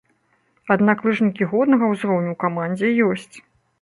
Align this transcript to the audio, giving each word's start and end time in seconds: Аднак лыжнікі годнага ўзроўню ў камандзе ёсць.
Аднак 0.75 1.03
лыжнікі 1.09 1.49
годнага 1.53 1.91
ўзроўню 1.93 2.29
ў 2.33 2.41
камандзе 2.45 2.87
ёсць. 3.11 3.35